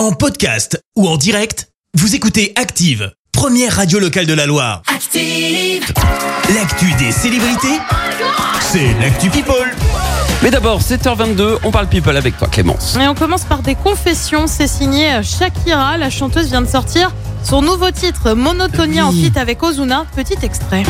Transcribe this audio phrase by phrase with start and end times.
[0.00, 4.80] En podcast ou en direct, vous écoutez Active, première radio locale de la Loire.
[4.86, 5.84] Active.
[6.54, 7.78] L'actu des célébrités,
[8.62, 9.70] c'est l'actu People.
[10.42, 12.96] Mais d'abord, 7h22, on parle people avec toi Clémence.
[12.96, 14.46] Et on commence par des confessions.
[14.46, 15.98] C'est signé Shakira.
[15.98, 17.12] La chanteuse vient de sortir
[17.44, 20.06] son nouveau titre, Monotonia, en feat avec Ozuna.
[20.16, 20.82] Petit extrait.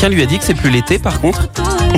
[0.00, 1.46] Quelqu'un lui a dit que c'est plus l'été par contre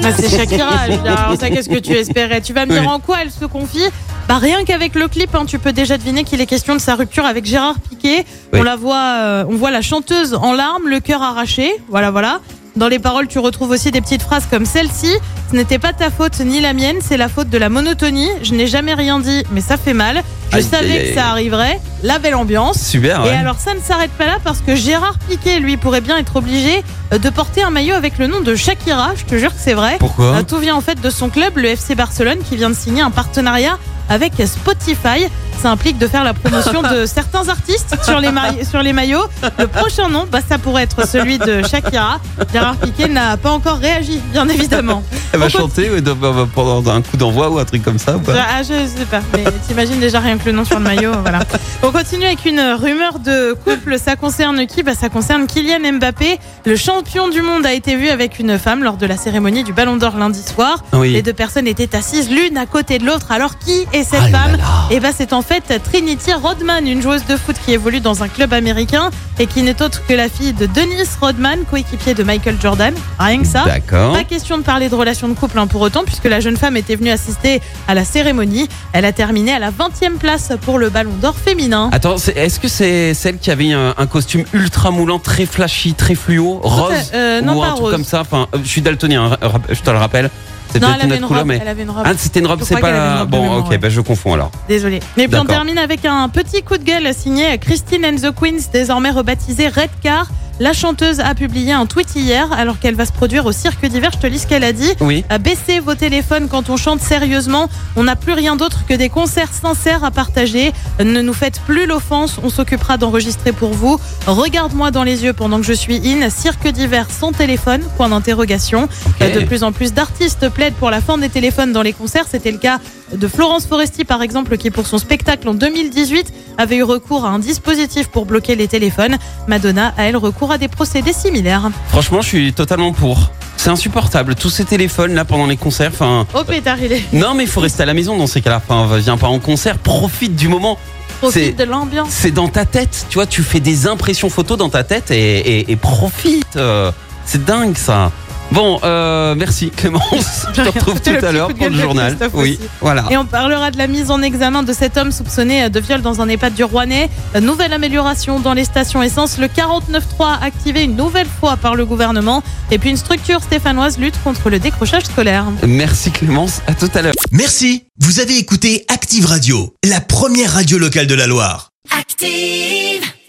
[0.02, 0.66] Ah, c'est Shakira.
[1.06, 2.88] Alors ça, qu'est-ce que tu espérais Tu vas me dire Oui.
[2.88, 3.84] en quoi elle se confie
[4.28, 6.94] bah rien qu'avec le clip, hein, tu peux déjà deviner qu'il est question de sa
[6.94, 8.24] rupture avec Gérard Piquet.
[8.52, 8.60] Oui.
[8.60, 11.72] On la voit, euh, on voit la chanteuse en larmes, le cœur arraché.
[11.88, 12.40] Voilà, voilà.
[12.76, 15.12] Dans les paroles, tu retrouves aussi des petites phrases comme celle-ci.
[15.52, 18.30] Ce n'était pas ta faute ni la mienne, c'est la faute de la monotonie.
[18.42, 20.22] Je n'ai jamais rien dit, mais ça fait mal.
[20.50, 21.08] Je Aïe, savais aïe, aïe.
[21.10, 21.78] que ça arriverait.
[22.02, 22.78] La belle ambiance.
[22.80, 26.16] Super, Et alors ça ne s'arrête pas là parce que Gérard Piquet, lui, pourrait bien
[26.16, 29.10] être obligé euh, de porter un maillot avec le nom de Shakira.
[29.14, 29.96] Je te jure que c'est vrai.
[29.98, 32.74] Pourquoi Euh, Tout vient en fait de son club, le FC Barcelone, qui vient de
[32.74, 35.26] signer un partenariat avec Spotify.
[35.62, 39.26] Ça implique de faire la promotion de certains artistes sur les, maillots- sur les maillots.
[39.58, 42.20] Le prochain nom, bah, ça pourrait être celui de Shakira.
[42.52, 45.02] Gérard Piquet n'a pas encore réagi, bien évidemment.
[45.32, 46.14] Elle va chanter bah,
[46.54, 48.32] pendant un coup d'envoi ou un truc comme ça ou pas?
[48.36, 51.40] Ah, je sais pas, mais t'imagines déjà rien que le nom sur le maillot, voilà.
[51.82, 53.98] On continue avec une rumeur de couple.
[53.98, 54.82] Ça concerne qui?
[54.82, 56.38] Bah, Ça concerne Kylian Mbappé.
[56.66, 59.72] Le champion du monde a été vu avec une femme lors de la cérémonie du
[59.72, 60.84] Ballon d'Or lundi soir.
[60.92, 61.12] Oui.
[61.12, 63.32] Les deux personnes étaient assises l'une à côté de l'autre.
[63.32, 64.56] Alors qui est cette Ah femme?
[64.56, 64.64] là.
[64.90, 68.28] Eh ben, c'est en fait Trinity Rodman, une joueuse de foot qui évolue dans un
[68.28, 72.56] club américain et qui n'est autre que la fille de Dennis Rodman, coéquipier de Michael
[72.60, 72.94] Jordan.
[73.18, 73.64] Rien que ça.
[73.64, 74.12] D'accord.
[74.12, 76.76] Pas question de parler de relations de couple hein, pour autant, puisque la jeune femme
[76.76, 78.68] était venue assister à la cérémonie.
[78.92, 81.90] Elle a terminé à la 20e place pour le Ballon d'Or féminin.
[81.92, 85.94] Attends, c'est- est-ce que c'est celle qui avait un, un costume ultra moulant, très flashy,
[85.94, 87.92] très fluo, rose euh, non, ou un pas truc rose.
[87.92, 88.20] comme ça?
[88.20, 90.30] Enfin, euh, je suis daltonien, hein, ra- je te le rappelle.
[90.72, 91.48] C'est non, peut-être elle avait une une autre couleur, robe.
[91.48, 92.02] mais Elle avait une robe.
[92.06, 93.20] ah, c'était une robe, Je c'est crois pas qu'elle avait une la.
[93.20, 93.78] robe de Bon, mémoire, ok, ouais.
[93.78, 94.50] bah, je confonds alors.
[94.68, 94.96] Désolée.
[94.96, 95.46] Et puis on D'accord.
[95.48, 99.90] termine avec un petit coup de gueule signé Christine and the Queens, désormais rebaptisée Red
[100.02, 100.28] Car.
[100.60, 104.10] La chanteuse a publié un tweet hier alors qu'elle va se produire au cirque d'hiver.
[104.12, 104.92] Je te lis ce qu'elle a dit.
[105.00, 105.24] Oui.
[105.28, 107.68] À baisser vos téléphones quand on chante sérieusement.
[107.96, 110.72] On n'a plus rien d'autre que des concerts sincères à partager.
[111.00, 112.36] Ne nous faites plus l'offense.
[112.44, 113.98] On s'occupera d'enregistrer pour vous.
[114.26, 116.28] Regarde-moi dans les yeux pendant que je suis in.
[116.30, 117.82] Cirque d'hiver sans téléphone.
[117.96, 118.88] Point d'interrogation.
[119.20, 122.26] De plus en plus d'artistes plaident pour la fin des téléphones dans les concerts.
[122.30, 122.78] C'était le cas
[123.12, 127.28] de Florence Foresti, par exemple, qui pour son spectacle en 2018 avait eu recours à
[127.28, 129.16] un dispositif pour bloquer les téléphones.
[129.48, 131.70] Madonna a elle recours à des procédés similaires.
[131.88, 133.30] Franchement, je suis totalement pour.
[133.56, 135.90] C'est insupportable, tous ces téléphones là pendant les concerts.
[135.94, 138.40] Enfin, Oh pétard, il est non, mais il faut rester à la maison dans ces
[138.40, 138.60] cas-là.
[138.68, 140.78] Enfin, viens pas en concert, profite du moment.
[141.20, 142.08] profite C'est- de l'ambiance.
[142.10, 145.38] C'est dans ta tête, tu vois, tu fais des impressions photos dans ta tête et,
[145.60, 146.56] et- et profite.
[146.56, 146.90] euh,
[147.24, 148.10] C'est dingue ça.
[148.52, 150.46] Bon, euh, merci Clémence.
[150.54, 152.16] Je te retrouve tout à l'heure pour le journal.
[152.34, 152.68] Oui, aussi.
[152.82, 153.06] voilà.
[153.10, 156.20] Et on parlera de la mise en examen de cet homme soupçonné de viol dans
[156.20, 157.08] un EHPAD du Rouennais.
[157.40, 159.38] Nouvelle amélioration dans les stations essence.
[159.38, 162.42] Le 49.3 activé une nouvelle fois par le gouvernement.
[162.70, 165.46] Et puis une structure stéphanoise lutte contre le décrochage scolaire.
[165.66, 167.14] Merci Clémence, à tout à l'heure.
[167.30, 171.70] Merci, vous avez écouté Active Radio, la première radio locale de la Loire.
[171.98, 173.11] Active.